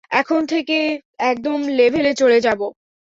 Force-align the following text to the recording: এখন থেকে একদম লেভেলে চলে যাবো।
এখন 0.11 0.41
থেকে 0.45 0.77
একদম 1.23 1.59
লেভেলে 1.77 2.11
চলে 2.13 2.39
যাবো। 2.41 2.67